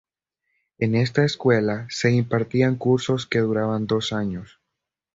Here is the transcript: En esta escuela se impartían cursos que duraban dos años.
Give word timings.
En 0.79 0.95
esta 0.95 1.23
escuela 1.23 1.85
se 1.91 2.09
impartían 2.11 2.75
cursos 2.75 3.27
que 3.27 3.37
duraban 3.37 3.85
dos 3.85 4.13
años. 4.13 4.59